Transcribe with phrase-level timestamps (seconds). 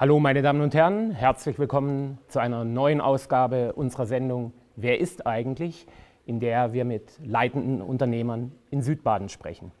[0.00, 5.26] Hallo meine Damen und Herren, herzlich willkommen zu einer neuen Ausgabe unserer Sendung Wer ist
[5.26, 5.88] eigentlich,
[6.24, 9.72] in der wir mit leitenden Unternehmern in Südbaden sprechen.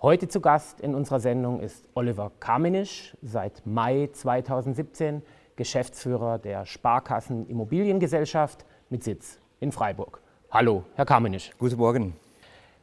[0.00, 5.22] Heute zu Gast in unserer Sendung ist Oliver Kamenisch, seit Mai 2017
[5.56, 10.20] Geschäftsführer der Sparkassen Immobiliengesellschaft mit Sitz in Freiburg.
[10.52, 11.50] Hallo, Herr Kamenisch.
[11.58, 12.14] Guten Morgen.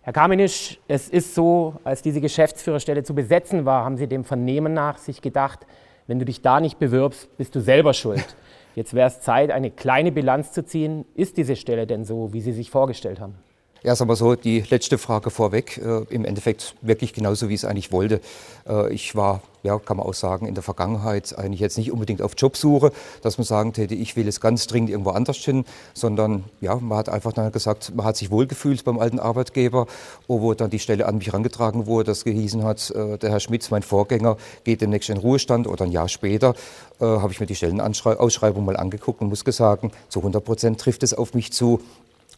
[0.01, 4.73] Herr Kamenisch, es ist so, als diese Geschäftsführerstelle zu besetzen war, haben Sie dem Vernehmen
[4.73, 5.65] nach sich gedacht,
[6.07, 8.35] wenn du dich da nicht bewirbst, bist du selber schuld.
[8.75, 11.05] Jetzt wäre es Zeit, eine kleine Bilanz zu ziehen.
[11.15, 13.35] Ist diese Stelle denn so, wie Sie sich vorgestellt haben?
[13.85, 15.77] Erst einmal so die letzte Frage vorweg.
[15.77, 18.19] Äh, Im Endeffekt wirklich genauso, wie ich es eigentlich wollte.
[18.67, 22.23] Äh, ich war, ja, kann man auch sagen, in der Vergangenheit eigentlich jetzt nicht unbedingt
[22.23, 26.45] auf Jobsuche, dass man sagen täte, ich will jetzt ganz dringend irgendwo anders hin, sondern
[26.61, 29.85] ja, man hat einfach dann gesagt, man hat sich wohlgefühlt beim alten Arbeitgeber,
[30.27, 33.69] wo dann die Stelle an mich herangetragen wurde, das gehießen hat, äh, der Herr Schmitz,
[33.69, 36.55] mein Vorgänger, geht demnächst in Ruhestand oder ein Jahr später,
[36.99, 41.03] äh, habe ich mir die Stellenausschreibung mal angeguckt und muss sagen, zu 100 Prozent trifft
[41.03, 41.81] es auf mich zu.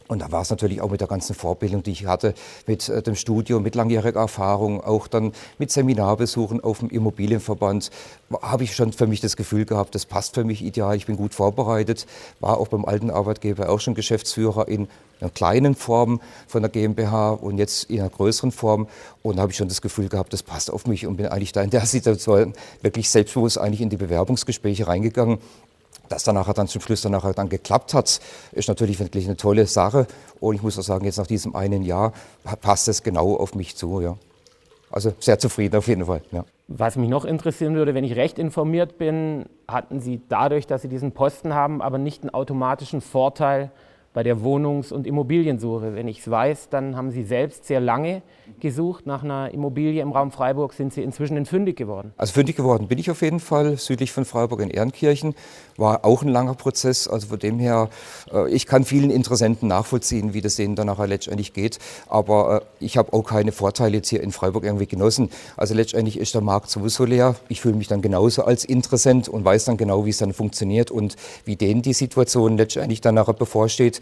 [0.08, 2.34] Und da war es natürlich auch mit der ganzen Vorbildung, die ich hatte,
[2.66, 7.90] mit äh, dem Studium, mit langjähriger Erfahrung, auch dann mit Seminarbesuchen auf dem Immobilienverband,
[8.40, 11.16] habe ich schon für mich das Gefühl gehabt, das passt für mich ideal, ich bin
[11.16, 12.06] gut vorbereitet,
[12.40, 14.88] war auch beim alten Arbeitgeber auch schon Geschäftsführer in
[15.20, 18.88] einer kleinen Form von der GmbH und jetzt in einer größeren Form.
[19.22, 21.60] Und habe ich schon das Gefühl gehabt, das passt auf mich und bin eigentlich da
[21.60, 25.38] in der Situation wirklich selbstbewusst eigentlich in die Bewerbungsgespräche reingegangen
[26.08, 28.20] dass nachher dann zum Schluss dann nachher dann geklappt hat,
[28.52, 30.06] ist natürlich wirklich eine tolle Sache.
[30.40, 32.12] Und ich muss auch sagen, jetzt nach diesem einen Jahr
[32.60, 34.00] passt es genau auf mich zu.
[34.00, 34.16] Ja.
[34.90, 36.22] Also sehr zufrieden auf jeden Fall.
[36.32, 36.44] Ja.
[36.68, 40.88] Was mich noch interessieren würde, wenn ich recht informiert bin, hatten Sie dadurch, dass Sie
[40.88, 43.70] diesen Posten haben, aber nicht einen automatischen Vorteil
[44.18, 45.94] bei der Wohnungs- und Immobiliensuche.
[45.94, 48.22] Wenn ich es weiß, dann haben Sie selbst sehr lange
[48.58, 50.72] gesucht nach einer Immobilie im Raum Freiburg.
[50.72, 52.12] Sind Sie inzwischen fündig geworden?
[52.16, 55.36] Also fündig geworden bin ich auf jeden Fall, südlich von Freiburg in Ehrenkirchen.
[55.76, 57.06] War auch ein langer Prozess.
[57.06, 57.90] Also von dem her,
[58.32, 61.78] äh, ich kann vielen Interessenten nachvollziehen, wie das denen dann nachher letztendlich geht.
[62.08, 65.30] Aber äh, ich habe auch keine Vorteile jetzt hier in Freiburg irgendwie genossen.
[65.56, 67.36] Also letztendlich ist der Markt sowieso leer.
[67.48, 70.90] Ich fühle mich dann genauso als Interessent und weiß dann genau, wie es dann funktioniert
[70.90, 71.14] und
[71.44, 74.00] wie denen die Situation letztendlich dann nachher bevorsteht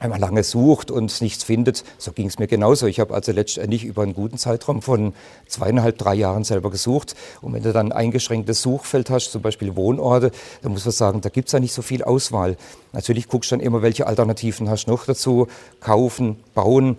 [0.00, 2.86] wenn man lange sucht und nichts findet, so ging es mir genauso.
[2.86, 5.14] Ich habe also letztendlich über einen guten Zeitraum von
[5.46, 7.14] zweieinhalb, drei Jahren selber gesucht.
[7.42, 10.30] Und wenn du dann ein eingeschränktes Suchfeld hast, zum Beispiel Wohnorte,
[10.62, 12.56] dann muss man sagen, da gibt es ja nicht so viel Auswahl.
[12.92, 15.46] Natürlich guckst du dann immer, welche Alternativen hast du noch dazu.
[15.80, 16.96] Kaufen, bauen,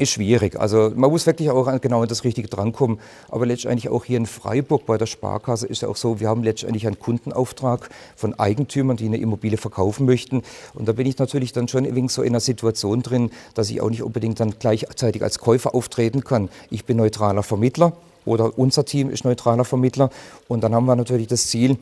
[0.00, 0.58] ist schwierig.
[0.58, 2.98] Also man muss wirklich auch genau an das Richtige drankommen.
[3.28, 6.42] Aber letztendlich auch hier in Freiburg bei der Sparkasse ist ja auch so, wir haben
[6.42, 10.42] letztendlich einen Kundenauftrag von Eigentümern, die eine Immobilie verkaufen möchten.
[10.74, 13.80] Und da bin ich natürlich dann schon ein so in einer Situation drin, dass ich
[13.80, 16.48] auch nicht unbedingt dann gleichzeitig als Käufer auftreten kann.
[16.70, 17.92] Ich bin neutraler Vermittler
[18.24, 20.10] oder unser Team ist neutraler Vermittler.
[20.48, 21.76] Und dann haben wir natürlich das Ziel,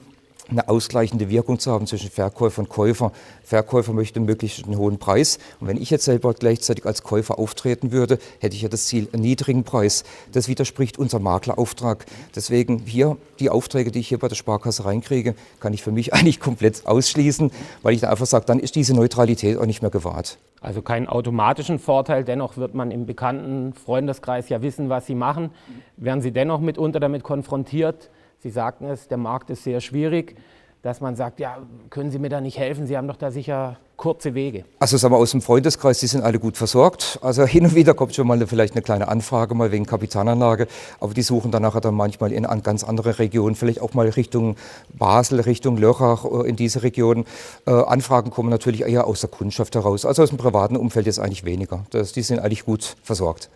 [0.50, 3.12] eine ausgleichende Wirkung zu haben zwischen Verkäufer und Käufer.
[3.42, 5.38] Verkäufer möchte möglichst einen hohen Preis.
[5.60, 9.08] Und wenn ich jetzt selber gleichzeitig als Käufer auftreten würde, hätte ich ja das Ziel,
[9.12, 10.04] einen niedrigen Preis.
[10.32, 12.06] Das widerspricht unserem Maklerauftrag.
[12.34, 16.12] Deswegen hier die Aufträge, die ich hier bei der Sparkasse reinkriege, kann ich für mich
[16.14, 17.50] eigentlich komplett ausschließen,
[17.82, 20.38] weil ich da einfach sage, dann ist diese Neutralität auch nicht mehr gewahrt.
[20.60, 25.50] Also keinen automatischen Vorteil, dennoch wird man im bekannten Freundeskreis ja wissen, was Sie machen.
[25.96, 28.10] Werden Sie dennoch mitunter damit konfrontiert,
[28.40, 30.36] Sie sagten es, der Markt ist sehr schwierig,
[30.82, 31.58] dass man sagt, ja,
[31.90, 32.86] können Sie mir da nicht helfen?
[32.86, 34.64] Sie haben doch da sicher kurze Wege.
[34.78, 37.18] Also sagen wir aus dem Freundeskreis, die sind alle gut versorgt.
[37.20, 40.68] Also hin und wieder kommt schon mal vielleicht eine kleine Anfrage mal wegen Kapitalanlage,
[41.00, 44.08] aber die suchen dann nachher dann manchmal in eine ganz andere Region, vielleicht auch mal
[44.08, 44.54] Richtung
[44.96, 47.24] Basel, Richtung Lörrach, äh, in diese Region.
[47.66, 50.04] Äh, Anfragen kommen natürlich eher aus der Kundschaft heraus.
[50.04, 51.84] Also aus dem privaten Umfeld jetzt eigentlich weniger.
[51.90, 53.50] Das, die sind eigentlich gut versorgt.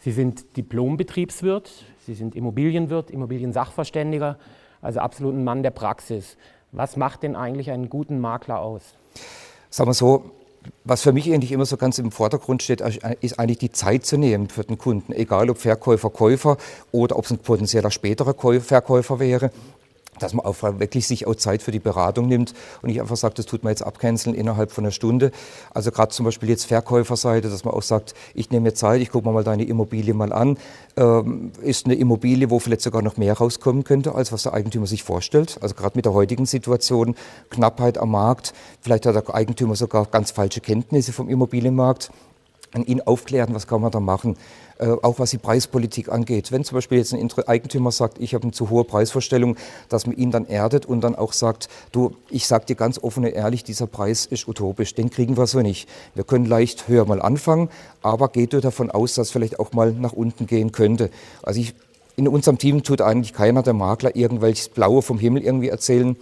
[0.00, 1.72] Sie sind Diplombetriebswirt,
[2.06, 4.38] Sie sind Immobilienwirt, Immobiliensachverständiger,
[4.80, 6.36] also absolut ein Mann der Praxis.
[6.70, 8.94] Was macht denn eigentlich einen guten Makler aus?
[9.70, 10.30] Sagen wir so,
[10.84, 12.80] was für mich eigentlich immer so ganz im Vordergrund steht,
[13.20, 15.12] ist eigentlich die Zeit zu nehmen für den Kunden.
[15.12, 16.58] Egal ob Verkäufer, Käufer
[16.92, 19.50] oder ob es ein potenzieller späterer Verkäufer wäre
[20.18, 23.38] dass man auch wirklich sich auch Zeit für die Beratung nimmt und nicht einfach sagt,
[23.38, 25.30] das tut man jetzt abcanceln innerhalb von einer Stunde.
[25.74, 29.10] Also gerade zum Beispiel jetzt Verkäuferseite, dass man auch sagt, ich nehme mir Zeit, ich
[29.10, 30.58] gucke mir mal deine Immobilie mal an.
[30.96, 34.86] Ähm, ist eine Immobilie, wo vielleicht sogar noch mehr rauskommen könnte, als was der Eigentümer
[34.86, 35.58] sich vorstellt.
[35.60, 37.14] Also gerade mit der heutigen Situation,
[37.50, 42.10] Knappheit am Markt, vielleicht hat der Eigentümer sogar ganz falsche Kenntnisse vom Immobilienmarkt
[42.76, 44.36] an ihn aufklären, was kann man da machen,
[44.78, 46.52] äh, auch was die Preispolitik angeht.
[46.52, 49.56] Wenn zum Beispiel jetzt ein Eigentümer sagt, ich habe eine zu hohe Preisvorstellung,
[49.88, 53.24] dass man ihn dann erdet und dann auch sagt, du, ich sage dir ganz offen
[53.24, 55.88] und ehrlich, dieser Preis ist utopisch, den kriegen wir so nicht.
[56.14, 57.70] Wir können leicht höher mal anfangen,
[58.02, 61.10] aber geht du davon aus, dass vielleicht auch mal nach unten gehen könnte.
[61.42, 61.74] Also ich
[62.16, 66.16] in unserem Team tut eigentlich keiner der Makler irgendwelches Blaue vom Himmel irgendwie erzählen,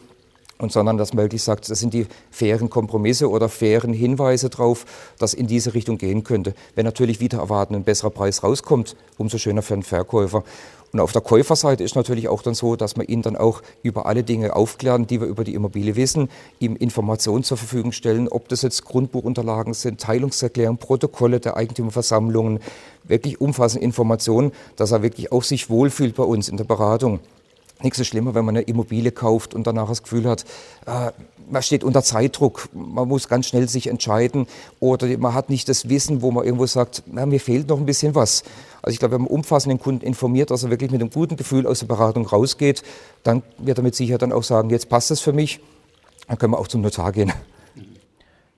[0.59, 4.87] und sondern dass man wirklich sagt, das sind die fairen Kompromisse oder fairen Hinweise darauf,
[5.19, 6.55] dass in diese Richtung gehen könnte.
[6.75, 10.45] Wenn natürlich wieder erwarten ein besserer Preis rauskommt, umso schöner für den Verkäufer.
[10.95, 14.07] Und auf der Käuferseite ist natürlich auch dann so, dass wir ihn dann auch über
[14.07, 16.29] alle Dinge aufklären, die wir über die Immobilie wissen,
[16.61, 22.61] ihm Informationen zur Verfügung stellen, ob das jetzt Grundbuchunterlagen sind, Teilungserklärungen, Protokolle der Eigentümerversammlungen,
[23.03, 27.19] wirklich umfassende Informationen, dass er wirklich auch sich wohlfühlt bei uns in der Beratung.
[27.85, 30.45] Nichts ist schlimmer, wenn man eine Immobilie kauft und danach das Gefühl hat,
[30.87, 31.13] äh,
[31.51, 34.47] man steht unter Zeitdruck, man muss ganz schnell sich entscheiden
[34.81, 37.85] oder man hat nicht das Wissen, wo man irgendwo sagt, na, mir fehlt noch ein
[37.85, 38.43] bisschen was.
[38.81, 41.37] Also ich glaube, wenn man umfassend den Kunden informiert, dass er wirklich mit einem guten
[41.37, 42.83] Gefühl aus der Beratung rausgeht,
[43.23, 45.61] dann wird er mit Sicherheit dann auch sagen, jetzt passt es für mich,
[46.27, 47.35] dann können wir auch zum Notar gehen.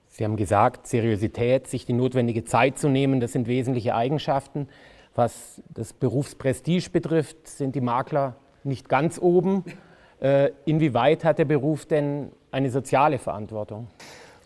[0.07, 4.69] Sie haben gesagt, Seriosität, sich die notwendige Zeit zu nehmen, das sind wesentliche Eigenschaften.
[5.15, 8.37] Was das Berufsprestige betrifft, sind die Makler
[8.67, 9.63] nicht ganz oben.
[10.19, 13.87] Äh, inwieweit hat der Beruf denn eine soziale Verantwortung?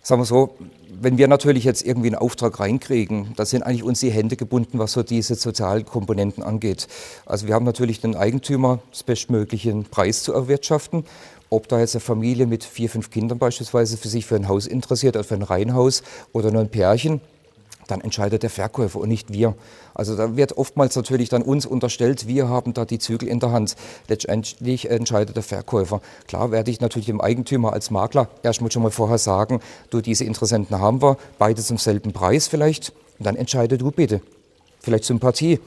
[0.04, 0.56] Sagen wir so,
[1.00, 4.80] wenn wir natürlich jetzt irgendwie einen Auftrag reinkriegen, da sind eigentlich uns die Hände gebunden,
[4.80, 6.88] was so diese sozialen Komponenten angeht.
[7.28, 11.06] Also wir haben natürlich den Eigentümer das bestmöglichen Preis zu erwirtschaften.
[11.52, 14.66] Ob da jetzt eine Familie mit vier, fünf Kindern beispielsweise für sich für ein Haus
[14.66, 16.02] interessiert, oder für ein Reihenhaus
[16.34, 17.22] oder nur ein Pärchen,
[17.88, 19.56] dann entscheidet der Verkäufer und nicht wir.
[19.94, 23.52] Also da wird oftmals natürlich dann uns unterstellt, wir haben da die Zügel in der
[23.52, 23.76] Hand.
[24.08, 26.02] Letztendlich entscheidet der Verkäufer.
[26.28, 30.26] Klar werde ich natürlich dem Eigentümer als Makler erstmal schon mal vorher sagen, du, diese
[30.26, 32.94] Interessenten haben wir, beide zum selben Preis vielleicht.
[33.20, 34.22] Und dann entscheide du bitte.
[34.80, 35.60] Vielleicht Sympathie.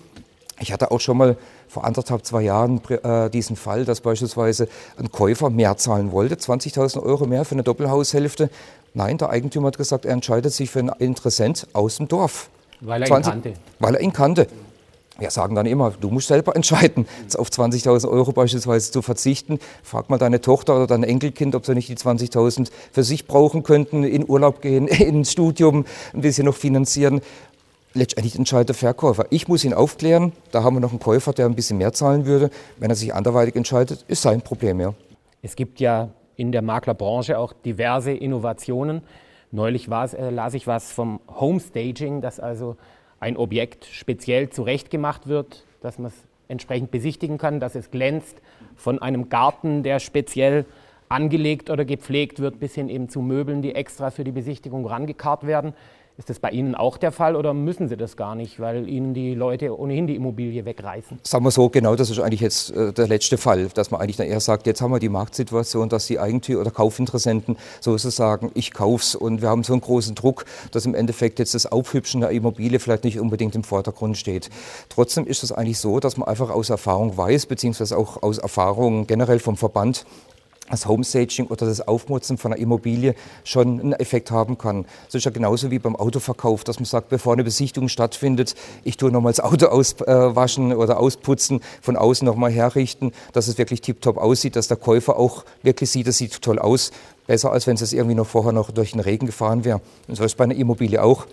[0.60, 1.36] Ich hatte auch schon mal
[1.68, 7.02] vor anderthalb, zwei Jahren äh, diesen Fall, dass beispielsweise ein Käufer mehr zahlen wollte, 20.000
[7.02, 8.50] Euro mehr für eine Doppelhaushälfte.
[8.92, 12.48] Nein, der Eigentümer hat gesagt, er entscheidet sich für einen Interessent aus dem Dorf.
[12.80, 13.60] Weil er 20, ihn kannte.
[13.80, 14.46] Weil er ihn kannte.
[15.18, 19.58] Wir sagen dann immer, du musst selber entscheiden, auf 20.000 Euro beispielsweise zu verzichten.
[19.82, 23.62] Frag mal deine Tochter oder dein Enkelkind, ob sie nicht die 20.000 für sich brauchen
[23.62, 27.20] könnten, in Urlaub gehen, ins Studium ein bisschen noch finanzieren.
[27.96, 29.26] Letztendlich entscheidet der Verkäufer.
[29.30, 32.26] Ich muss ihn aufklären, da haben wir noch einen Käufer, der ein bisschen mehr zahlen
[32.26, 32.50] würde.
[32.76, 34.94] Wenn er sich anderweitig entscheidet, ist sein Problem, ja.
[35.42, 39.02] Es gibt ja in der Maklerbranche auch diverse Innovationen.
[39.52, 42.76] Neulich äh, las ich was vom Homestaging, dass also
[43.20, 46.14] ein Objekt speziell zurechtgemacht wird, dass man es
[46.48, 48.42] entsprechend besichtigen kann, dass es glänzt,
[48.74, 50.66] von einem Garten, der speziell
[51.08, 55.46] angelegt oder gepflegt wird, bis hin eben zu Möbeln, die extra für die Besichtigung rangekarrt
[55.46, 55.74] werden.
[56.16, 59.14] Ist das bei Ihnen auch der Fall oder müssen Sie das gar nicht, weil Ihnen
[59.14, 61.18] die Leute ohnehin die Immobilie wegreißen?
[61.24, 64.18] Sagen wir so, genau das ist eigentlich jetzt äh, der letzte Fall, dass man eigentlich
[64.18, 68.72] dann eher sagt, jetzt haben wir die Marktsituation, dass die Eigentümer oder Kaufinteressenten sozusagen, ich
[68.72, 72.30] kauf's und wir haben so einen großen Druck, dass im Endeffekt jetzt das Aufhübschen der
[72.30, 74.50] Immobilie vielleicht nicht unbedingt im Vordergrund steht.
[74.90, 79.08] Trotzdem ist es eigentlich so, dass man einfach aus Erfahrung weiß, beziehungsweise auch aus Erfahrung
[79.08, 80.06] generell vom Verband,
[80.70, 83.14] das Homestaging oder das Aufmutzen von einer Immobilie
[83.44, 84.86] schon einen Effekt haben kann.
[85.06, 88.96] Das ist ja genauso wie beim Autoverkauf, dass man sagt, bevor eine Besichtigung stattfindet, ich
[88.96, 94.16] tue nochmal das Auto auswaschen oder ausputzen, von außen nochmal herrichten, dass es wirklich tiptop
[94.16, 96.92] aussieht, dass der Käufer auch wirklich sieht, es sieht toll aus.
[97.26, 99.80] Besser als wenn es irgendwie noch vorher noch durch den Regen gefahren wäre.
[100.08, 101.26] Und so ist es bei einer Immobilie auch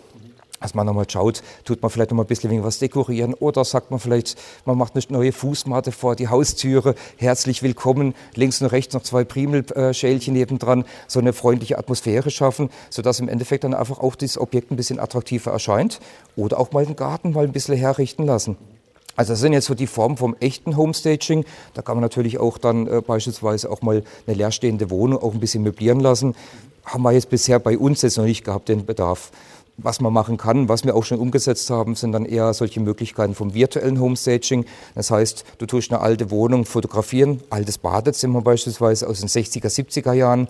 [0.62, 4.00] dass man nochmal schaut, tut man vielleicht nochmal ein bisschen was dekorieren oder sagt man
[4.00, 9.04] vielleicht, man macht eine neue Fußmatte vor die Haustüre, herzlich willkommen, links und rechts noch
[9.04, 14.38] zwei Primelschälchen nebendran, so eine freundliche Atmosphäre schaffen, sodass im Endeffekt dann einfach auch dieses
[14.38, 16.00] Objekt ein bisschen attraktiver erscheint
[16.36, 18.58] oder auch mal den Garten mal ein bisschen herrichten lassen.
[19.16, 21.44] Also das sind jetzt so die Formen vom echten Homestaging.
[21.74, 25.40] Da kann man natürlich auch dann äh, beispielsweise auch mal eine leerstehende Wohnung auch ein
[25.40, 26.36] bisschen möblieren lassen.
[26.86, 29.32] Haben wir jetzt bisher bei uns jetzt noch nicht gehabt, den Bedarf.
[29.78, 33.34] Was man machen kann, was wir auch schon umgesetzt haben, sind dann eher solche Möglichkeiten
[33.34, 34.66] vom virtuellen Homestaging.
[34.96, 40.14] Das heißt, du tust eine alte Wohnung fotografieren, altes Badezimmer beispielsweise aus den 60er, 70er
[40.14, 40.48] Jahren.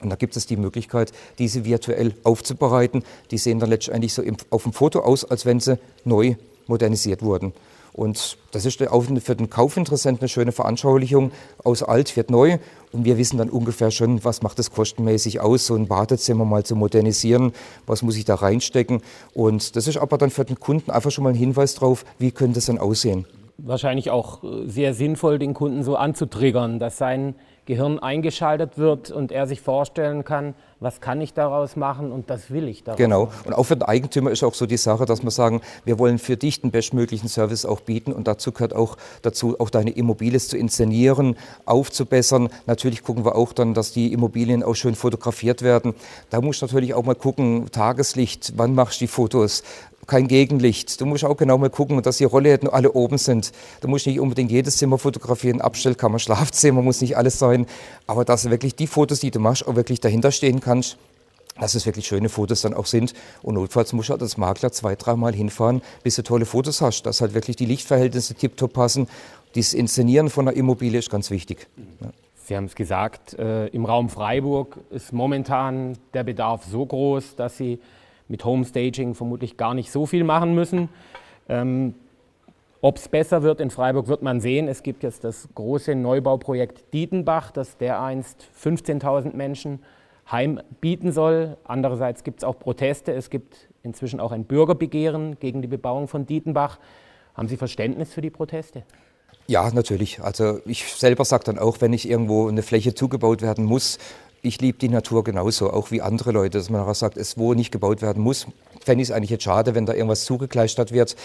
[0.00, 3.02] Und da gibt es die Möglichkeit, diese virtuell aufzubereiten.
[3.30, 7.52] Die sehen dann letztendlich so auf dem Foto aus, als wenn sie neu modernisiert wurden.
[7.92, 11.30] Und das ist auch für den Kaufinteressenten eine schöne Veranschaulichung.
[11.62, 12.58] Aus alt wird neu
[12.94, 16.64] und wir wissen dann ungefähr schon, was macht es kostenmäßig aus, so ein Badezimmer mal
[16.64, 17.52] zu modernisieren,
[17.86, 19.02] was muss ich da reinstecken.
[19.34, 22.30] Und das ist aber dann für den Kunden einfach schon mal ein Hinweis darauf, wie
[22.30, 23.26] könnte es dann aussehen.
[23.58, 27.34] Wahrscheinlich auch äh, sehr sinnvoll, den Kunden so anzutriggern, dass sein
[27.66, 32.50] Gehirn eingeschaltet wird und er sich vorstellen kann, was kann ich daraus machen und das
[32.50, 33.26] will ich daraus Genau.
[33.26, 33.46] Machen.
[33.46, 36.18] Und auch für den Eigentümer ist auch so die Sache, dass wir sagen, wir wollen
[36.18, 40.40] für dich den bestmöglichen Service auch bieten und dazu gehört auch dazu, auch deine Immobilien
[40.40, 42.50] zu inszenieren, aufzubessern.
[42.66, 45.94] Natürlich gucken wir auch dann, dass die Immobilien auch schön fotografiert werden.
[46.28, 49.62] Da musst du natürlich auch mal gucken, Tageslicht, wann machst du die Fotos?
[50.06, 51.00] Kein Gegenlicht.
[51.00, 53.52] Du musst auch genau mal gucken, dass die Rollläden alle oben sind.
[53.80, 57.66] Du musst nicht unbedingt jedes Zimmer fotografieren, Abstellkammer, Schlafzimmer, muss nicht alles sein.
[58.06, 60.96] Aber dass wirklich die Fotos, die du machst, auch wirklich dahinter stehen kannst,
[61.58, 63.14] dass es wirklich schöne Fotos dann auch sind.
[63.42, 67.02] Und notfalls musst du halt als Makler zwei, dreimal hinfahren, bis du tolle Fotos hast,
[67.04, 69.08] dass halt wirklich die Lichtverhältnisse tiptop passen.
[69.54, 71.68] Dieses Inszenieren von der Immobilie ist ganz wichtig.
[72.00, 72.08] Ja.
[72.46, 77.56] Sie haben es gesagt, äh, im Raum Freiburg ist momentan der Bedarf so groß, dass
[77.56, 77.78] Sie
[78.28, 80.88] mit Homestaging vermutlich gar nicht so viel machen müssen.
[81.48, 81.94] Ähm,
[82.80, 84.68] Ob es besser wird in Freiburg, wird man sehen.
[84.68, 89.80] Es gibt jetzt das große Neubauprojekt Dietenbach, das dereinst 15.000 Menschen
[90.30, 91.56] Heim bieten soll.
[91.64, 93.12] Andererseits gibt es auch Proteste.
[93.12, 96.78] Es gibt inzwischen auch ein Bürgerbegehren gegen die Bebauung von Dietenbach.
[97.34, 98.84] Haben Sie Verständnis für die Proteste?
[99.46, 100.22] Ja, natürlich.
[100.22, 103.98] Also ich selber sage dann auch, wenn ich irgendwo eine Fläche zugebaut werden muss,
[104.44, 107.54] ich liebe die Natur genauso, auch wie andere Leute, dass man auch sagt, es wo
[107.54, 108.46] nicht gebaut werden muss,
[108.84, 111.16] fände ich es eigentlich jetzt schade, wenn da irgendwas zugekleistert wird.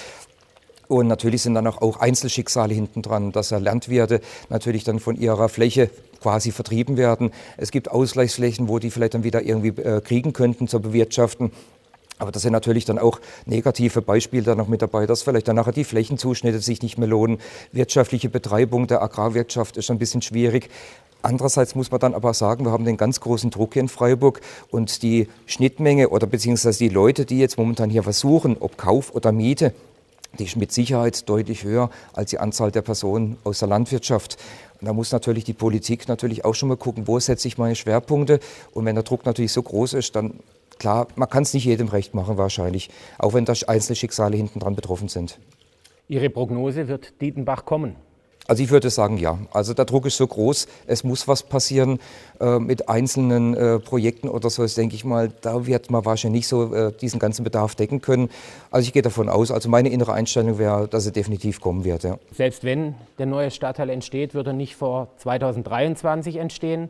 [0.88, 5.92] Und natürlich sind dann auch Einzelschicksale hinten dran, dass Landwirte natürlich dann von ihrer Fläche
[6.20, 7.32] quasi vertrieben werden.
[7.58, 11.52] Es gibt Ausgleichsflächen, wo die vielleicht dann wieder irgendwie äh, kriegen könnten zur Bewirtschaften.
[12.20, 15.56] Aber das sind natürlich dann auch negative Beispiele da noch mit dabei, dass vielleicht dann
[15.56, 17.40] nachher die Flächenzuschnitte sich nicht mehr lohnen.
[17.72, 20.70] Wirtschaftliche Betreibung der Agrarwirtschaft ist ein bisschen schwierig.
[21.22, 24.42] Andererseits muss man dann aber sagen, wir haben den ganz großen Druck hier in Freiburg
[24.70, 29.32] und die Schnittmenge oder beziehungsweise die Leute, die jetzt momentan hier versuchen, ob Kauf oder
[29.32, 29.74] Miete,
[30.38, 34.38] die ist mit Sicherheit deutlich höher als die Anzahl der Personen aus der Landwirtschaft.
[34.80, 37.76] Und da muss natürlich die Politik natürlich auch schon mal gucken, wo setze ich meine
[37.76, 38.40] Schwerpunkte.
[38.72, 40.36] Und wenn der Druck natürlich so groß ist, dann
[40.80, 44.60] klar, man kann es nicht jedem recht machen wahrscheinlich, auch wenn da einzelne Schicksale hinten
[44.60, 45.38] dran betroffen sind.
[46.08, 47.96] Ihre Prognose wird Dietenbach kommen?
[48.50, 49.38] Also ich würde sagen, ja.
[49.52, 52.00] Also der Druck ist so groß, es muss was passieren
[52.40, 54.64] äh, mit einzelnen äh, Projekten oder so.
[54.64, 58.02] Das denke ich mal, da wird man wahrscheinlich nicht so äh, diesen ganzen Bedarf decken
[58.02, 58.30] können.
[58.72, 62.02] Also ich gehe davon aus, also meine innere Einstellung wäre, dass er definitiv kommen wird.
[62.02, 62.18] Ja.
[62.34, 66.90] Selbst wenn der neue Stadtteil entsteht, wird er nicht vor 2023 entstehen.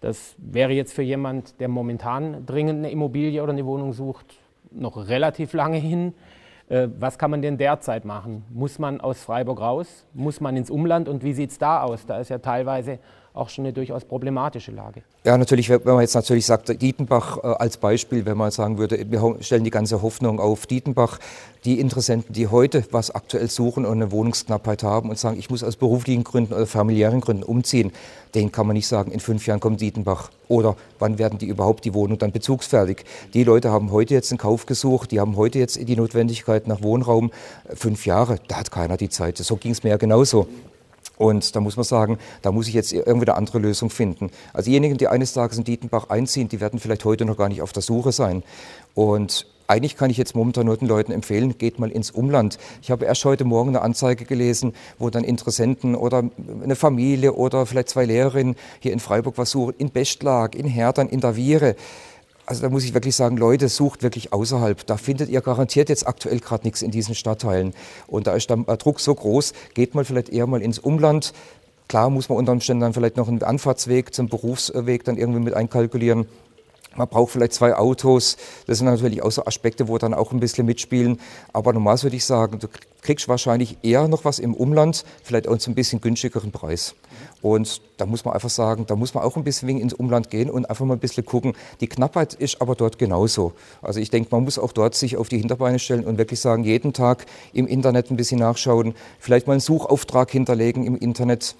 [0.00, 4.26] Das wäre jetzt für jemand, der momentan dringend eine Immobilie oder eine Wohnung sucht,
[4.70, 6.14] noch relativ lange hin.
[6.68, 8.44] Äh, was kann man denn derzeit machen?
[8.50, 10.06] Muss man aus Freiburg raus?
[10.14, 11.08] Muss man ins Umland?
[11.08, 12.06] Und wie sieht es da aus?
[12.06, 12.98] Da ist ja teilweise
[13.38, 15.02] auch schon eine durchaus problematische Lage.
[15.24, 19.04] Ja, natürlich, wenn man jetzt natürlich sagt, Dietenbach äh, als Beispiel, wenn man sagen würde,
[19.08, 21.18] wir stellen die ganze Hoffnung auf Dietenbach,
[21.64, 25.64] die Interessenten, die heute was aktuell suchen und eine Wohnungsknappheit haben und sagen, ich muss
[25.64, 27.92] aus beruflichen Gründen oder familiären Gründen umziehen,
[28.34, 31.84] denen kann man nicht sagen, in fünf Jahren kommt Dietenbach oder wann werden die überhaupt
[31.84, 33.04] die Wohnung dann bezugsfertig.
[33.34, 36.82] Die Leute haben heute jetzt einen Kauf gesucht, die haben heute jetzt die Notwendigkeit nach
[36.82, 37.30] Wohnraum.
[37.74, 39.38] Fünf Jahre, da hat keiner die Zeit.
[39.38, 40.46] So ging es mir ja genauso.
[41.18, 44.30] Und da muss man sagen, da muss ich jetzt irgendwie eine andere Lösung finden.
[44.52, 47.60] Also diejenigen, die eines Tages in Dietenbach einziehen, die werden vielleicht heute noch gar nicht
[47.60, 48.42] auf der Suche sein.
[48.94, 52.58] Und eigentlich kann ich jetzt momentan nur den Leuten empfehlen, geht mal ins Umland.
[52.80, 56.24] Ich habe erst heute Morgen eine Anzeige gelesen, wo dann Interessenten oder
[56.62, 61.08] eine Familie oder vielleicht zwei Lehrerinnen hier in Freiburg was suchen, in Bestlag, in Herdern,
[61.08, 61.76] in der Viere.
[62.48, 64.86] Also da muss ich wirklich sagen, Leute, sucht wirklich außerhalb.
[64.86, 67.74] Da findet ihr garantiert jetzt aktuell gerade nichts in diesen Stadtteilen.
[68.06, 71.34] Und da ist der Druck so groß, geht mal vielleicht eher mal ins Umland.
[71.88, 75.52] Klar muss man unter Umständen dann vielleicht noch einen Anfahrtsweg zum Berufsweg dann irgendwie mit
[75.52, 76.26] einkalkulieren.
[76.98, 78.36] Man braucht vielleicht zwei Autos.
[78.66, 81.20] Das sind natürlich auch so Aspekte, wo dann auch ein bisschen mitspielen.
[81.52, 82.66] Aber normal würde ich sagen, du
[83.02, 86.96] kriegst wahrscheinlich eher noch was im Umland, vielleicht auch zu ein bisschen günstigeren Preis.
[87.40, 90.50] Und da muss man einfach sagen, da muss man auch ein bisschen ins Umland gehen
[90.50, 91.52] und einfach mal ein bisschen gucken.
[91.80, 93.52] Die Knappheit ist aber dort genauso.
[93.80, 96.64] Also ich denke, man muss auch dort sich auf die Hinterbeine stellen und wirklich sagen,
[96.64, 101.54] jeden Tag im Internet ein bisschen nachschauen, vielleicht mal einen Suchauftrag hinterlegen im Internet.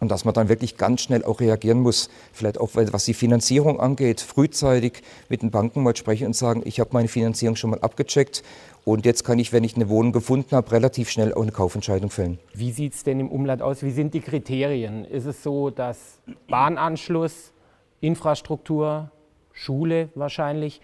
[0.00, 3.80] Und dass man dann wirklich ganz schnell auch reagieren muss, vielleicht auch was die Finanzierung
[3.80, 7.80] angeht, frühzeitig mit den Banken mal sprechen und sagen, ich habe meine Finanzierung schon mal
[7.80, 8.44] abgecheckt
[8.84, 12.10] und jetzt kann ich, wenn ich eine Wohnung gefunden habe, relativ schnell auch eine Kaufentscheidung
[12.10, 12.38] fällen.
[12.54, 13.82] Wie sieht es denn im Umland aus?
[13.82, 15.04] Wie sind die Kriterien?
[15.04, 17.52] Ist es so, dass Bahnanschluss,
[18.00, 19.10] Infrastruktur,
[19.52, 20.80] Schule wahrscheinlich,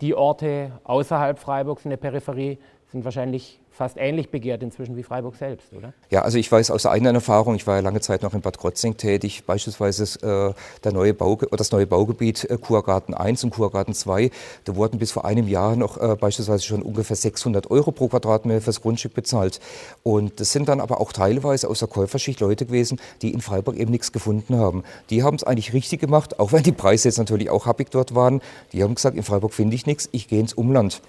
[0.00, 2.58] die Orte außerhalb Freiburgs in der Peripherie
[2.90, 5.92] sind wahrscheinlich fast ähnlich begehrt inzwischen wie Freiburg selbst, oder?
[6.10, 8.58] Ja, also ich weiß aus eigener Erfahrung, ich war ja lange Zeit noch in Bad
[8.58, 13.50] Krotzing tätig, beispielsweise äh, der neue Bau, oder das neue Baugebiet äh, Kurgarten 1 und
[13.50, 14.30] Kurgarten 2,
[14.64, 18.60] da wurden bis vor einem Jahr noch äh, beispielsweise schon ungefähr 600 Euro pro Quadratmeter
[18.60, 19.60] fürs Grundstück bezahlt.
[20.02, 23.76] Und das sind dann aber auch teilweise aus der Käuferschicht Leute gewesen, die in Freiburg
[23.76, 24.84] eben nichts gefunden haben.
[25.10, 28.14] Die haben es eigentlich richtig gemacht, auch wenn die Preise jetzt natürlich auch happig dort
[28.14, 28.42] waren.
[28.72, 31.00] Die haben gesagt, in Freiburg finde ich nichts, ich gehe ins Umland.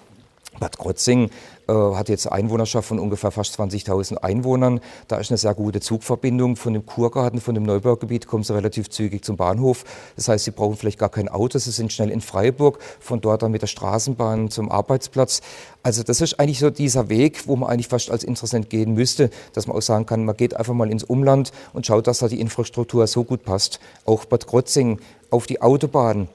[0.60, 1.30] Bad Krotzing
[1.68, 4.80] äh, hat jetzt Einwohnerschaft von ungefähr fast 20.000 Einwohnern.
[5.08, 6.56] Da ist eine sehr gute Zugverbindung.
[6.56, 9.84] Von dem Kurgarten, von dem Neubaugebiet kommen Sie relativ zügig zum Bahnhof.
[10.16, 11.58] Das heißt, Sie brauchen vielleicht gar kein Auto.
[11.58, 15.40] Sie sind schnell in Freiburg, von dort dann mit der Straßenbahn zum Arbeitsplatz.
[15.82, 19.30] Also das ist eigentlich so dieser Weg, wo man eigentlich fast als Interessent gehen müsste,
[19.52, 22.28] dass man auch sagen kann, man geht einfach mal ins Umland und schaut, dass da
[22.28, 23.80] die Infrastruktur so gut passt.
[24.04, 24.98] Auch Bad Krotzing
[25.30, 26.28] auf die Autobahn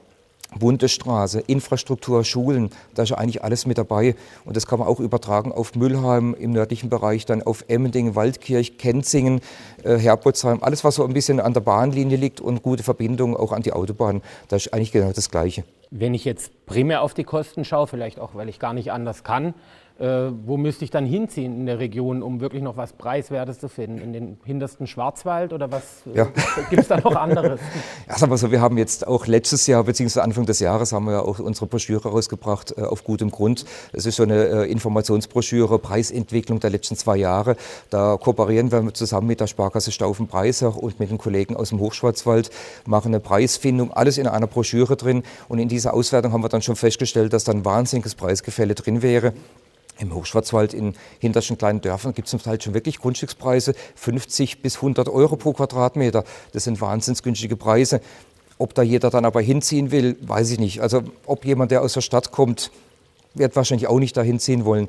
[0.57, 4.15] Bundesstraße, Infrastruktur, Schulen, da ist ja eigentlich alles mit dabei.
[4.45, 8.77] Und das kann man auch übertragen auf Müllheim im nördlichen Bereich, dann auf Emmendingen, Waldkirch,
[8.77, 9.41] Kenzingen,
[9.83, 13.51] äh, Herbolzheim, alles, was so ein bisschen an der Bahnlinie liegt und gute Verbindungen auch
[13.51, 15.63] an die Autobahn, da ist eigentlich genau das Gleiche.
[15.91, 19.23] Wenn ich jetzt primär auf die Kosten schaue, vielleicht auch, weil ich gar nicht anders
[19.23, 19.53] kann,
[19.99, 23.67] äh, wo müsste ich dann hinziehen in der Region, um wirklich noch was Preiswertes zu
[23.67, 23.99] finden?
[23.99, 26.25] In den hintersten Schwarzwald oder was ja.
[26.69, 27.59] gibt es da noch anderes?
[28.07, 31.05] Ja, sagen wir so, wir haben jetzt auch letztes Jahr, beziehungsweise Anfang des Jahres, haben
[31.05, 33.65] wir ja auch unsere Broschüre rausgebracht, äh, auf gutem Grund.
[33.93, 37.55] Es ist so eine äh, Informationsbroschüre, Preisentwicklung der letzten zwei Jahre.
[37.89, 42.49] Da kooperieren wir zusammen mit der Sparkasse Staufen-Breisach und mit den Kollegen aus dem Hochschwarzwald,
[42.85, 45.23] machen eine Preisfindung, alles in einer Broschüre drin.
[45.47, 49.33] Und in dieser Auswertung haben wir dann schon festgestellt, dass dann wahnsinniges Preisgefälle drin wäre.
[49.99, 54.77] Im Hochschwarzwald in hintersten kleinen Dörfern gibt es zum Teil schon wirklich Grundstückspreise 50 bis
[54.77, 56.23] 100 Euro pro Quadratmeter.
[56.53, 57.99] Das sind wahnsinnig günstige Preise.
[58.57, 60.81] Ob da jeder dann aber hinziehen will, weiß ich nicht.
[60.81, 62.71] Also ob jemand, der aus der Stadt kommt,
[63.33, 64.87] wird wahrscheinlich auch nicht dahin ziehen wollen.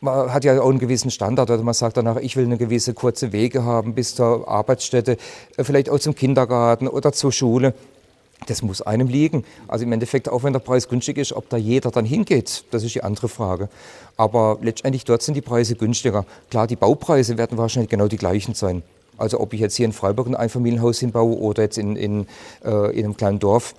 [0.00, 1.50] Man hat ja auch einen gewissen Standard.
[1.50, 5.16] Also man sagt danach, ich will eine gewisse kurze Wege haben bis zur Arbeitsstätte,
[5.58, 7.74] vielleicht auch zum Kindergarten oder zur Schule.
[8.46, 9.44] Das muss einem liegen.
[9.68, 12.82] Also im Endeffekt, auch wenn der Preis günstig ist, ob da jeder dann hingeht, das
[12.82, 13.68] ist die andere Frage.
[14.16, 16.26] Aber letztendlich dort sind die Preise günstiger.
[16.50, 18.82] Klar, die Baupreise werden wahrscheinlich genau die gleichen sein.
[19.16, 22.26] Also ob ich jetzt hier in Freiburg ein Einfamilienhaus hinbaue oder jetzt in, in,
[22.64, 23.74] äh, in einem kleinen Dorf,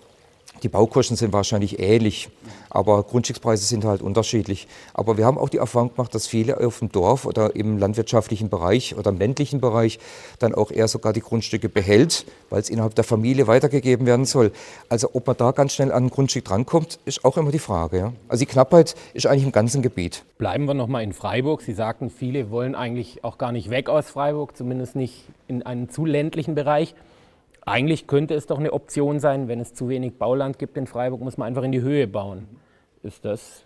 [0.63, 2.29] die Baukosten sind wahrscheinlich ähnlich,
[2.69, 4.67] aber Grundstückspreise sind halt unterschiedlich.
[4.93, 8.49] Aber wir haben auch die Erfahrung gemacht, dass viele auf dem Dorf oder im landwirtschaftlichen
[8.49, 9.99] Bereich oder im ländlichen Bereich
[10.39, 14.51] dann auch eher sogar die Grundstücke behält, weil es innerhalb der Familie weitergegeben werden soll.
[14.89, 17.97] Also ob man da ganz schnell an ein Grundstück drankommt, ist auch immer die Frage.
[17.97, 18.13] Ja?
[18.27, 20.23] Also die Knappheit ist eigentlich im ganzen Gebiet.
[20.37, 21.61] Bleiben wir nochmal in Freiburg.
[21.61, 25.89] Sie sagten, viele wollen eigentlich auch gar nicht weg aus Freiburg, zumindest nicht in einen
[25.89, 26.95] zu ländlichen Bereich.
[27.65, 31.21] Eigentlich könnte es doch eine Option sein, wenn es zu wenig Bauland gibt in Freiburg,
[31.21, 32.47] muss man einfach in die Höhe bauen.
[33.01, 33.65] Ist das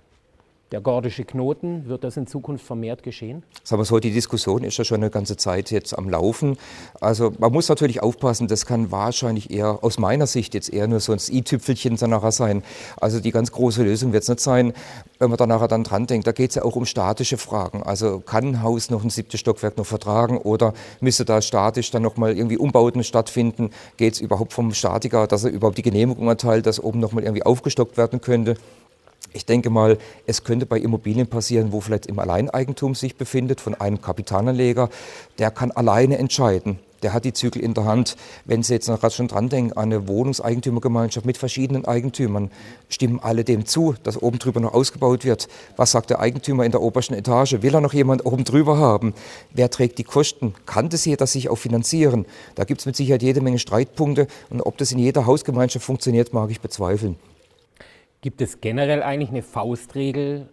[0.72, 3.44] der gordische Knoten, wird das in Zukunft vermehrt geschehen?
[3.64, 6.58] Sagen wir so, die Diskussion ist ja schon eine ganze Zeit jetzt am Laufen.
[7.02, 11.00] Also man muss natürlich aufpassen, das kann wahrscheinlich eher aus meiner Sicht jetzt eher nur
[11.00, 12.64] so ein i-Tüpfelchen danach sein.
[13.02, 14.74] Also die ganz große Lösung wird es nicht sein,
[15.18, 16.28] wenn man da nachher dann dran denkt.
[16.28, 17.82] Da geht es ja auch um statische Fragen.
[17.82, 22.04] Also kann ein Haus noch ein siebtes Stockwerk noch vertragen oder müsste da statisch dann
[22.04, 23.72] nochmal irgendwie Umbauten stattfinden?
[23.98, 27.44] Geht es überhaupt vom Statiker, dass er überhaupt die Genehmigung erteilt, dass oben nochmal irgendwie
[27.44, 28.56] aufgestockt werden könnte?
[29.32, 33.76] Ich denke mal, es könnte bei Immobilien passieren, wo vielleicht im Alleineigentum sich befindet von
[33.76, 34.90] einem Kapitalanleger.
[35.38, 36.80] Der kann alleine entscheiden.
[37.04, 38.18] Der hat die Zügel in der Hand.
[38.46, 42.52] Wenn Sie jetzt noch gerade schon dran denken, eine Wohnungseigentümergemeinschaft mit verschiedenen Eigentümern,
[42.90, 45.48] stimmen alle dem zu, dass oben drüber noch ausgebaut wird.
[45.78, 47.62] Was sagt der Eigentümer in der obersten Etage?
[47.62, 49.14] Will er noch jemand oben drüber haben?
[49.54, 50.56] Wer trägt die Kosten?
[50.66, 52.26] Kann das jeder sich auch finanzieren?
[52.56, 54.28] Da gibt es mit Sicherheit jede Menge Streitpunkte.
[54.50, 57.16] Und ob das in jeder Hausgemeinschaft funktioniert, mag ich bezweifeln.
[58.22, 60.50] Gibt es generell eigentlich eine Faustregel,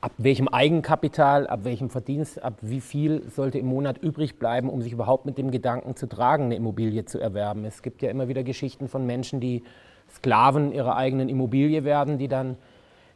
[0.00, 4.80] ab welchem Eigenkapital, ab welchem Verdienst, ab wie viel sollte im Monat übrig bleiben, um
[4.80, 7.64] sich überhaupt mit dem Gedanken zu tragen, eine Immobilie zu erwerben?
[7.64, 9.64] Es gibt ja immer wieder Geschichten von Menschen, die
[10.08, 12.56] Sklaven ihrer eigenen Immobilie werden, die dann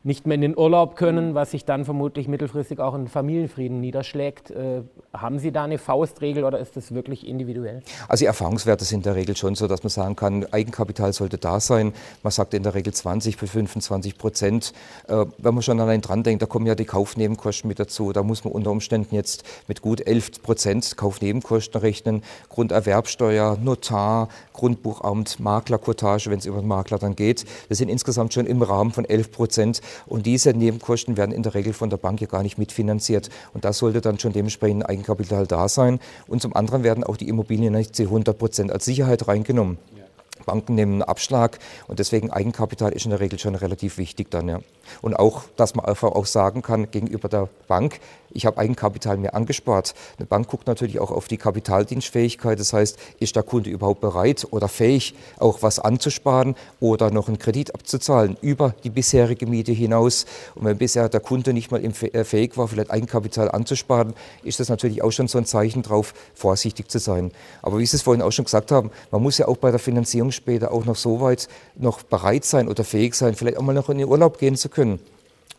[0.03, 4.51] nicht mehr in den Urlaub können, was sich dann vermutlich mittelfristig auch in Familienfrieden niederschlägt.
[4.51, 4.83] Äh,
[5.13, 7.83] haben Sie da eine Faustregel oder ist das wirklich individuell?
[8.09, 11.37] Also die Erfahrungswerte sind in der Regel schon so, dass man sagen kann, Eigenkapital sollte
[11.37, 11.93] da sein.
[12.23, 14.73] Man sagt in der Regel 20 bis 25 Prozent.
[15.07, 18.15] Äh, wenn man schon allein dran denkt, da kommen ja die Kaufnebenkosten mit dazu.
[18.15, 22.23] Da muss man unter Umständen jetzt mit gut 11 Prozent Kaufnebenkosten rechnen.
[22.49, 27.45] Grunderwerbsteuer, Notar, Grundbuchamt, Maklerkotage, wenn es über den Makler dann geht.
[27.69, 29.83] Das sind insgesamt schon im Rahmen von 11 Prozent.
[30.07, 33.31] Und diese Nebenkosten werden in der Regel von der Bank ja gar nicht mitfinanziert.
[33.55, 36.01] Und das sollte dann schon dementsprechend Eigenkapital da sein.
[36.27, 39.79] Und zum anderen werden auch die Immobilien nicht zu 100 Prozent als Sicherheit reingenommen.
[40.47, 44.49] Banken nehmen einen Abschlag und deswegen Eigenkapital ist in der Regel schon relativ wichtig dann.
[44.49, 44.61] Ja.
[45.03, 48.01] Und auch, dass man einfach auch sagen kann gegenüber der Bank,
[48.33, 49.95] ich habe Eigenkapital mir angespart.
[50.19, 52.61] Eine Bank guckt natürlich auch auf die Kapitaldienstfähigkeit.
[52.61, 57.39] Das heißt, ist der Kunde überhaupt bereit oder fähig, auch was anzusparen oder noch einen
[57.39, 60.27] Kredit abzuzahlen über die bisherige Miete hinaus.
[60.55, 64.69] Und wenn bisher der Kunde nicht mal äh, fähig war, vielleicht Eigenkapital anzusparen, ist das
[64.69, 67.33] natürlich auch schon so ein Zeichen drauf, vorsichtig zu sein.
[67.63, 69.81] Aber wie Sie es vorhin auch schon gesagt haben, man muss ja auch bei der
[69.81, 73.73] Finanzierung später auch noch so weit noch bereit sein oder fähig sein, vielleicht auch mal
[73.73, 74.80] noch in den Urlaub gehen zu können.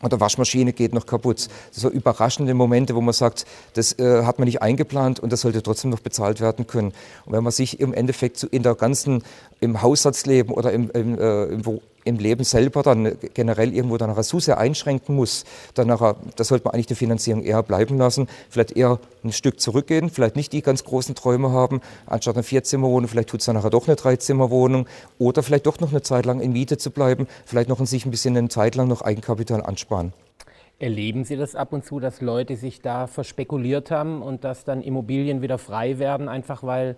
[0.02, 1.48] Oder Waschmaschine geht noch kaputt.
[1.70, 5.62] So überraschende Momente, wo man sagt, das äh, hat man nicht eingeplant und das sollte
[5.62, 6.92] trotzdem noch bezahlt werden können.
[7.24, 9.22] Und wenn man sich im Endeffekt so in der ganzen,
[9.60, 14.58] im Haushaltsleben oder im, im, äh, im, im Leben selber dann generell irgendwo dann sehr
[14.58, 18.98] einschränken muss, dann nachher, da sollte man eigentlich die Finanzierung eher bleiben lassen, vielleicht eher
[19.24, 23.40] ein Stück zurückgehen, vielleicht nicht die ganz großen Träume haben, anstatt eine Vierzimmerwohnung, vielleicht tut
[23.40, 24.86] es dann nachher doch eine Dreizimmerwohnung
[25.18, 28.10] oder vielleicht doch noch eine Zeit lang in Miete zu bleiben, vielleicht noch sich ein
[28.10, 30.12] bisschen eine Zeit lang noch Eigenkapital ansparen.
[30.78, 34.82] Erleben Sie das ab und zu, dass Leute sich da verspekuliert haben und dass dann
[34.82, 36.96] Immobilien wieder frei werden, einfach weil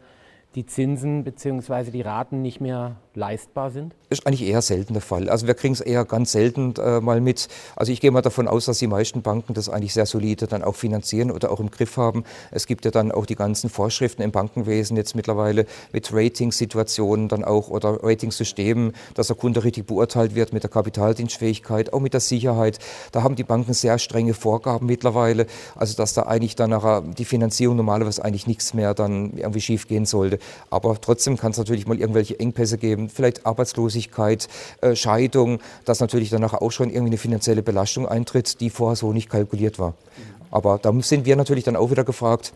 [0.54, 1.90] die Zinsen bzw.
[1.90, 3.94] die Raten nicht mehr leistbar sind?
[4.08, 5.28] Ist eigentlich eher selten der Fall.
[5.28, 7.48] Also wir kriegen es eher ganz selten äh, mal mit.
[7.74, 10.62] Also ich gehe mal davon aus, dass die meisten Banken das eigentlich sehr solide dann
[10.62, 12.24] auch finanzieren oder auch im Griff haben.
[12.50, 17.44] Es gibt ja dann auch die ganzen Vorschriften im Bankenwesen jetzt mittlerweile mit Ratingsituationen dann
[17.44, 22.20] auch oder Ratingsystemen, dass der Kunde richtig beurteilt wird mit der Kapitaldienstfähigkeit, auch mit der
[22.20, 22.78] Sicherheit.
[23.12, 25.46] Da haben die Banken sehr strenge Vorgaben mittlerweile.
[25.74, 29.88] Also dass da eigentlich dann nachher die Finanzierung normalerweise eigentlich nichts mehr dann irgendwie schief
[29.88, 30.38] gehen sollte.
[30.70, 34.48] Aber trotzdem kann es natürlich mal irgendwelche Engpässe geben, vielleicht Arbeitslosigkeit,
[34.80, 39.12] äh, Scheidung, dass natürlich danach auch schon irgendwie eine finanzielle Belastung eintritt, die vorher so
[39.12, 39.94] nicht kalkuliert war.
[40.50, 42.52] Aber da sind wir natürlich dann auch wieder gefragt,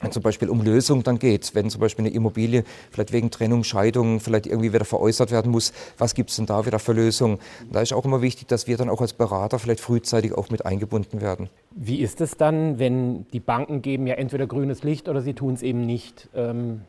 [0.00, 3.64] wenn zum Beispiel um Lösung dann geht, wenn zum Beispiel eine Immobilie vielleicht wegen Trennung,
[3.64, 7.38] Scheidung vielleicht irgendwie wieder veräußert werden muss, was gibt es denn da wieder für Lösungen?
[7.72, 10.66] Da ist auch immer wichtig, dass wir dann auch als Berater vielleicht frühzeitig auch mit
[10.66, 11.48] eingebunden werden.
[11.70, 15.54] Wie ist es dann, wenn die Banken geben ja entweder grünes Licht oder sie tun
[15.54, 16.28] es eben nicht?
[16.34, 16.82] Ähm,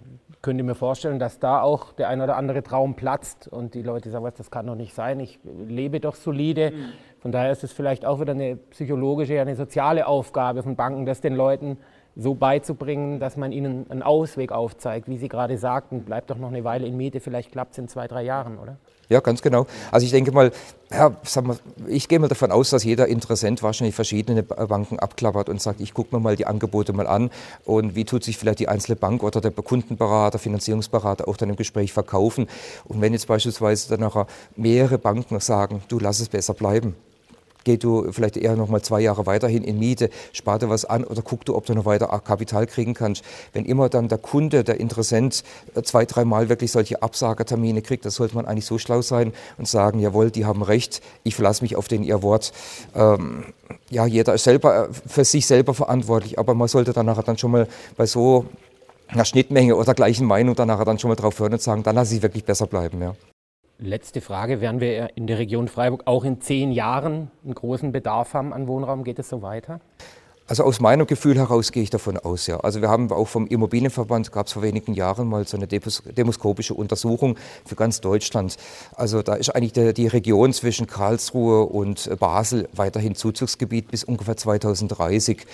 [0.45, 4.11] könnte mir vorstellen, dass da auch der ein oder andere Traum platzt und die Leute
[4.11, 6.69] sagen, was, das kann doch nicht sein, ich lebe doch solide.
[6.69, 6.85] Mhm.
[7.17, 11.19] Von daher ist es vielleicht auch wieder eine psychologische, eine soziale Aufgabe von Banken, das
[11.19, 11.79] den Leuten
[12.15, 15.09] so beizubringen, dass man ihnen einen Ausweg aufzeigt.
[15.09, 17.87] Wie Sie gerade sagten, bleibt doch noch eine Weile in Miete, vielleicht klappt es in
[17.87, 18.77] zwei, drei Jahren, oder?
[19.09, 19.67] Ja, ganz genau.
[19.91, 20.51] Also ich denke mal,
[20.91, 25.61] ja, mal, ich gehe mal davon aus, dass jeder Interessent wahrscheinlich verschiedene Banken abklappert und
[25.61, 27.29] sagt, ich gucke mir mal die Angebote mal an
[27.65, 31.55] und wie tut sich vielleicht die einzelne Bank oder der Kundenberater, Finanzierungsberater auch dann im
[31.55, 32.47] Gespräch verkaufen.
[32.85, 36.95] Und wenn jetzt beispielsweise dann nachher mehrere Banken sagen, du lass es besser bleiben,
[37.65, 41.03] geh du vielleicht eher noch mal zwei Jahre weiterhin in Miete, spar dir was an
[41.03, 43.25] oder guck du, ob du noch weiter Kapital kriegen kannst.
[43.51, 45.43] Wenn immer dann der Kunde, der Interessent
[45.75, 49.67] äh, zwei, dreimal wirklich solche Absagetermine kriegt, das sollte man eigentlich so schlau sein und
[49.67, 52.53] sagen, jawohl, die haben recht, ich verlasse mich auf den ihr Wort.
[52.95, 53.45] Ähm,
[53.89, 57.37] ja, jeder ist selber äh, für sich selber verantwortlich, aber man sollte dann nachher dann
[57.37, 58.45] schon mal bei so
[59.07, 61.95] einer Schnittmenge oder gleichen Meinung dann nachher dann schon mal drauf hören und sagen, dann
[61.95, 63.01] lasse ich wirklich besser bleiben.
[63.01, 63.15] Ja.
[63.77, 68.33] Letzte Frage, werden wir in der Region Freiburg auch in zehn Jahren einen großen Bedarf
[68.33, 69.03] haben an Wohnraum?
[69.03, 69.81] Geht es so weiter?
[70.47, 72.59] Also aus meinem Gefühl heraus gehe ich davon aus, ja.
[72.59, 76.75] Also wir haben auch vom Immobilienverband, gab es vor wenigen Jahren mal so eine demoskopische
[76.75, 77.35] Untersuchung
[77.65, 78.55] für ganz Deutschland.
[78.95, 84.37] Also da ist eigentlich der, die Region zwischen Karlsruhe und Basel weiterhin Zuzugsgebiet bis ungefähr
[84.37, 85.45] 2030.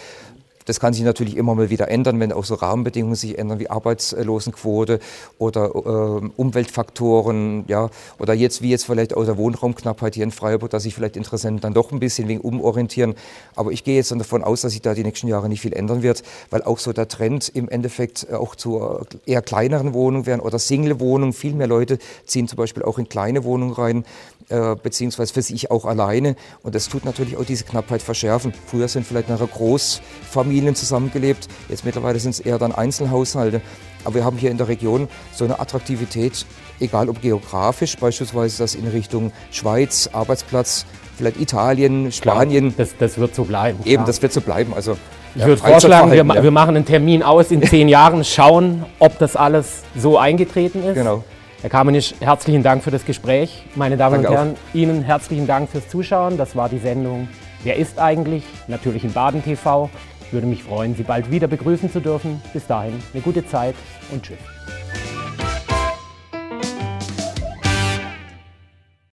[0.71, 3.69] Das kann sich natürlich immer mal wieder ändern, wenn auch so Rahmenbedingungen sich ändern wie
[3.69, 4.99] Arbeitslosenquote
[5.38, 10.69] oder äh, Umweltfaktoren, ja, oder jetzt wie jetzt vielleicht auch der Wohnraumknappheit hier in Freiburg,
[10.69, 13.15] dass sich vielleicht Interessenten dann doch ein bisschen wegen umorientieren.
[13.53, 16.03] Aber ich gehe jetzt davon aus, dass sich da die nächsten Jahre nicht viel ändern
[16.03, 20.57] wird, weil auch so der Trend im Endeffekt auch zu eher kleineren Wohnungen werden oder
[20.57, 21.34] Single-Wohnungen.
[21.34, 24.05] Viel mehr Leute ziehen zum Beispiel auch in kleine Wohnungen rein,
[24.52, 26.36] äh, beziehungsweise für sich auch alleine.
[26.62, 28.54] Und das tut natürlich auch diese Knappheit verschärfen.
[28.68, 31.48] Früher sind vielleicht nachher Großfamilien Familien zusammengelebt.
[31.70, 33.62] Jetzt mittlerweile sind es eher dann Einzelhaushalte.
[34.04, 36.46] Aber wir haben hier in der Region so eine Attraktivität,
[36.80, 40.86] egal ob geografisch, beispielsweise das in Richtung Schweiz, Arbeitsplatz,
[41.18, 42.74] vielleicht Italien, Spanien.
[42.74, 43.80] Klar, das, das, wird so bleiben.
[43.86, 44.06] Eben, klar.
[44.08, 44.74] das wird so bleiben.
[44.74, 44.98] Also,
[45.36, 46.44] ich ja, würde vorschlagen, wir, ja.
[46.44, 50.96] wir, machen einen Termin aus in zehn Jahren, schauen, ob das alles so eingetreten ist.
[50.96, 51.24] Genau.
[51.62, 53.63] Herr Kamenisch, herzlichen Dank für das Gespräch.
[53.76, 54.76] Meine Damen Danke und Herren, auch.
[54.76, 56.38] Ihnen herzlichen Dank fürs Zuschauen.
[56.38, 57.28] Das war die Sendung
[57.63, 58.43] Wer ist eigentlich?
[58.67, 59.89] Natürlich in Baden TV.
[60.32, 62.41] Würde mich freuen, Sie bald wieder begrüßen zu dürfen.
[62.54, 63.76] Bis dahin eine gute Zeit
[64.12, 64.39] und tschüss.